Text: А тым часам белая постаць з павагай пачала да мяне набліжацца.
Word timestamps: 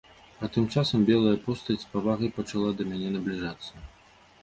А 0.45 0.47
тым 0.55 0.63
часам 0.75 1.03
белая 1.09 1.35
постаць 1.45 1.77
з 1.85 1.93
павагай 1.93 2.35
пачала 2.41 2.75
да 2.83 2.91
мяне 2.91 3.15
набліжацца. 3.19 3.73